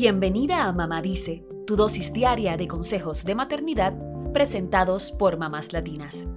[0.00, 3.98] Bienvenida a Mamá Dice, tu dosis diaria de consejos de maternidad
[4.32, 6.28] presentados por mamás latinas.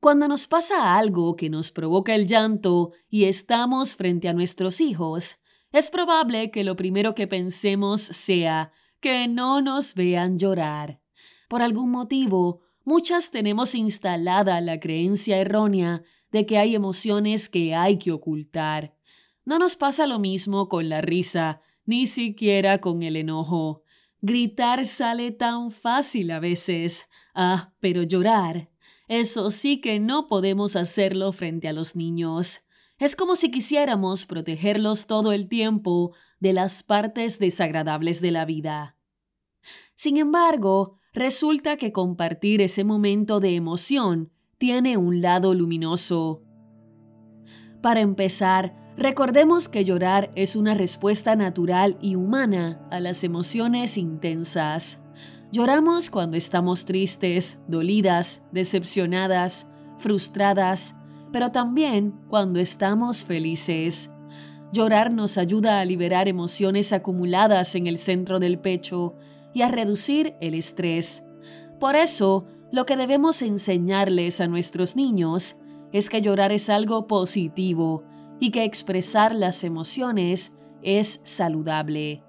[0.00, 5.36] Cuando nos pasa algo que nos provoca el llanto y estamos frente a nuestros hijos,
[5.70, 11.00] es probable que lo primero que pensemos sea que no nos vean llorar.
[11.48, 17.98] Por algún motivo, muchas tenemos instalada la creencia errónea de que hay emociones que hay
[17.98, 18.97] que ocultar.
[19.48, 23.82] No nos pasa lo mismo con la risa, ni siquiera con el enojo.
[24.20, 27.08] Gritar sale tan fácil a veces.
[27.34, 28.68] Ah, pero llorar.
[29.08, 32.66] Eso sí que no podemos hacerlo frente a los niños.
[32.98, 38.98] Es como si quisiéramos protegerlos todo el tiempo de las partes desagradables de la vida.
[39.94, 46.42] Sin embargo, resulta que compartir ese momento de emoción tiene un lado luminoso.
[47.80, 54.98] Para empezar, recordemos que llorar es una respuesta natural y humana a las emociones intensas.
[55.52, 59.68] Lloramos cuando estamos tristes, dolidas, decepcionadas,
[59.98, 60.96] frustradas,
[61.32, 64.10] pero también cuando estamos felices.
[64.72, 69.14] Llorar nos ayuda a liberar emociones acumuladas en el centro del pecho
[69.54, 71.24] y a reducir el estrés.
[71.78, 75.56] Por eso, lo que debemos enseñarles a nuestros niños
[75.92, 78.04] es que llorar es algo positivo
[78.40, 82.22] y que expresar las emociones es saludable.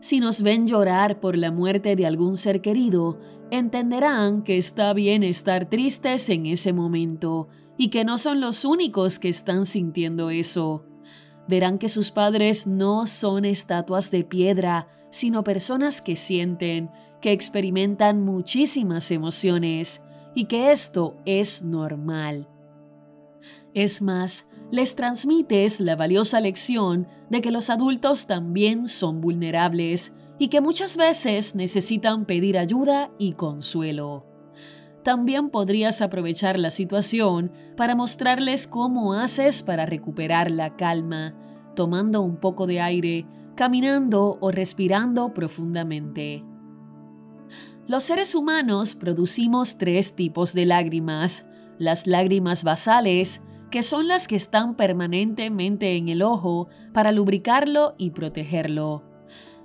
[0.00, 3.18] Si nos ven llorar por la muerte de algún ser querido,
[3.50, 9.18] entenderán que está bien estar tristes en ese momento y que no son los únicos
[9.18, 10.84] que están sintiendo eso.
[11.48, 18.24] Verán que sus padres no son estatuas de piedra, sino personas que sienten, que experimentan
[18.24, 20.02] muchísimas emociones
[20.34, 22.48] y que esto es normal.
[23.74, 30.48] Es más, les transmites la valiosa lección de que los adultos también son vulnerables y
[30.48, 34.26] que muchas veces necesitan pedir ayuda y consuelo.
[35.02, 41.34] También podrías aprovechar la situación para mostrarles cómo haces para recuperar la calma,
[41.76, 46.44] tomando un poco de aire, caminando o respirando profundamente.
[47.86, 51.46] Los seres humanos producimos tres tipos de lágrimas.
[51.78, 58.10] Las lágrimas basales, que son las que están permanentemente en el ojo para lubricarlo y
[58.10, 59.02] protegerlo.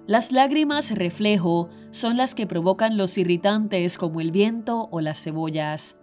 [0.08, 6.00] Las lágrimas reflejo son las que provocan los irritantes como el viento o las cebollas.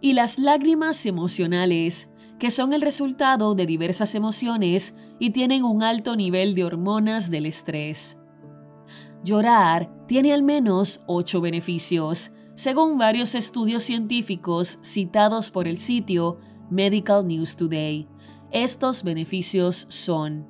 [0.00, 6.16] Y las lágrimas emocionales, que son el resultado de diversas emociones y tienen un alto
[6.16, 8.18] nivel de hormonas del estrés.
[9.24, 16.38] Llorar tiene al menos ocho beneficios, según varios estudios científicos citados por el sitio
[16.70, 18.08] Medical News Today.
[18.52, 20.46] Estos beneficios son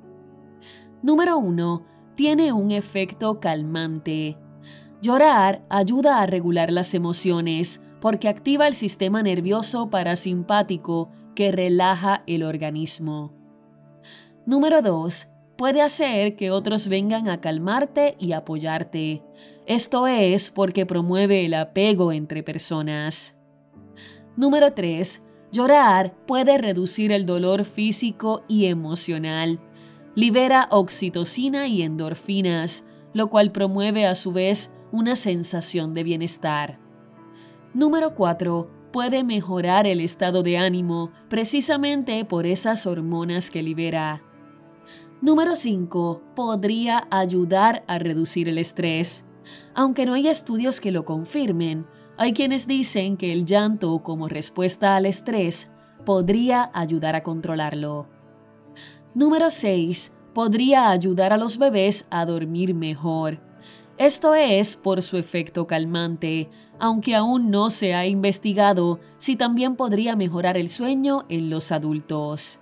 [1.03, 1.87] Número 1.
[2.15, 4.37] Tiene un efecto calmante.
[5.01, 12.43] Llorar ayuda a regular las emociones porque activa el sistema nervioso parasimpático que relaja el
[12.43, 13.35] organismo.
[14.45, 19.23] Número 2 puede hacer que otros vengan a calmarte y apoyarte.
[19.67, 23.39] Esto es porque promueve el apego entre personas.
[24.37, 25.23] Número 3.
[25.53, 29.61] Llorar puede reducir el dolor físico y emocional.
[30.15, 36.79] Libera oxitocina y endorfinas, lo cual promueve a su vez una sensación de bienestar.
[37.75, 38.71] Número 4.
[38.93, 44.23] Puede mejorar el estado de ánimo precisamente por esas hormonas que libera.
[45.21, 46.23] Número 5.
[46.35, 49.25] Podría ayudar a reducir el estrés.
[49.75, 51.87] Aunque no hay estudios que lo confirmen,
[52.21, 55.73] hay quienes dicen que el llanto como respuesta al estrés
[56.05, 58.09] podría ayudar a controlarlo.
[59.15, 60.13] Número 6.
[60.35, 63.41] Podría ayudar a los bebés a dormir mejor.
[63.97, 70.15] Esto es por su efecto calmante, aunque aún no se ha investigado si también podría
[70.15, 72.61] mejorar el sueño en los adultos.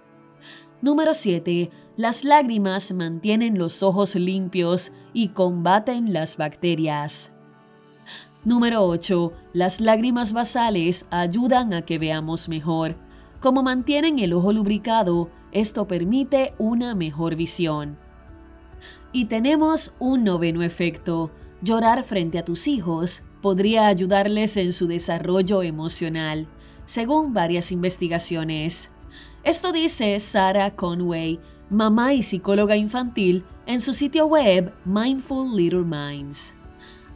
[0.83, 7.33] Número 7 las lágrimas mantienen los ojos limpios y combaten las bacterias.
[8.44, 9.32] Número 8.
[9.52, 12.94] Las lágrimas basales ayudan a que veamos mejor.
[13.40, 17.99] Como mantienen el ojo lubricado, esto permite una mejor visión.
[19.12, 21.32] Y tenemos un noveno efecto.
[21.62, 26.46] Llorar frente a tus hijos podría ayudarles en su desarrollo emocional,
[26.85, 28.93] según varias investigaciones.
[29.43, 31.40] Esto dice Sarah Conway,
[31.70, 36.55] mamá y psicóloga infantil, en su sitio web Mindful Little Minds.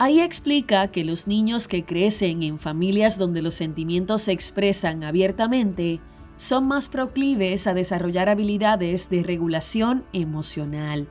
[0.03, 6.01] Ahí explica que los niños que crecen en familias donde los sentimientos se expresan abiertamente
[6.35, 11.07] son más proclives a desarrollar habilidades de regulación emocional.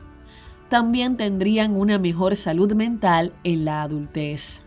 [0.68, 4.62] También tendrían una mejor salud mental en la adultez.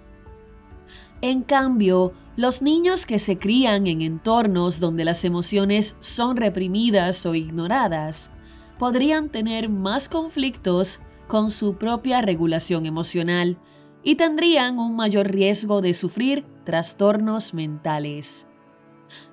[1.21, 7.35] En cambio, los niños que se crían en entornos donde las emociones son reprimidas o
[7.35, 8.31] ignoradas
[8.79, 13.59] podrían tener más conflictos con su propia regulación emocional
[14.05, 18.47] y tendrían un mayor riesgo de sufrir trastornos mentales.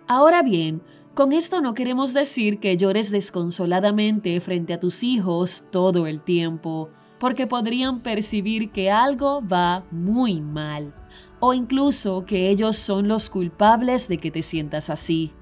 [0.07, 0.81] Ahora bien,
[1.13, 6.89] con esto no queremos decir que llores desconsoladamente frente a tus hijos todo el tiempo,
[7.19, 10.95] porque podrían percibir que algo va muy mal,
[11.41, 15.33] o incluso que ellos son los culpables de que te sientas así.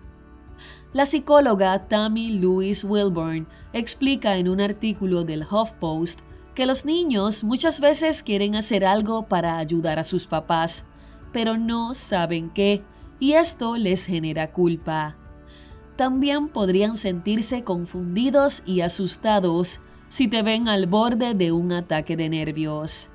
[0.92, 6.22] La psicóloga Tammy Louise Wilburn explica en un artículo del HuffPost
[6.56, 10.86] que los niños muchas veces quieren hacer algo para ayudar a sus papás,
[11.32, 12.84] pero no saben qué,
[13.20, 15.16] y esto les genera culpa.
[15.96, 22.30] También podrían sentirse confundidos y asustados si te ven al borde de un ataque de
[22.30, 23.10] nervios.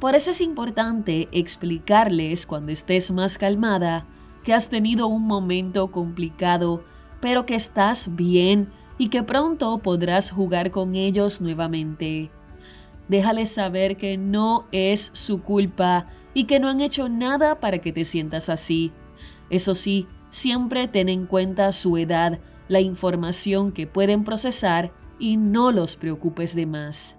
[0.00, 4.06] Por eso es importante explicarles cuando estés más calmada
[4.44, 6.84] que has tenido un momento complicado,
[7.20, 12.30] pero que estás bien y que pronto podrás jugar con ellos nuevamente.
[13.08, 17.92] Déjales saber que no es su culpa y que no han hecho nada para que
[17.92, 18.92] te sientas así.
[19.50, 22.38] Eso sí, siempre ten en cuenta su edad,
[22.68, 27.18] la información que pueden procesar y no los preocupes de más.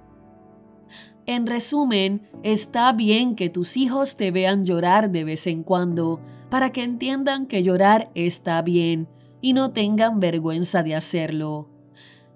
[1.25, 6.71] En resumen, está bien que tus hijos te vean llorar de vez en cuando, para
[6.71, 9.07] que entiendan que llorar está bien
[9.41, 11.69] y no tengan vergüenza de hacerlo.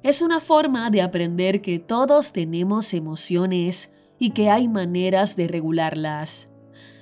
[0.03, 6.49] Es una forma de aprender que todos tenemos emociones y que hay maneras de regularlas.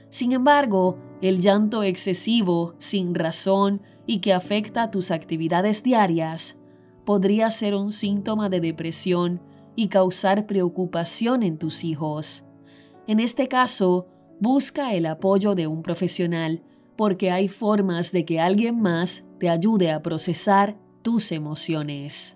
[0.09, 6.59] Sin embargo, el llanto excesivo, sin razón y que afecta tus actividades diarias,
[7.03, 9.41] podría ser un síntoma de depresión
[9.75, 12.43] y causar preocupación en tus hijos.
[13.07, 14.09] En este caso,
[14.39, 16.61] busca el apoyo de un profesional
[16.95, 22.35] porque hay formas de que alguien más te ayude a procesar tus emociones.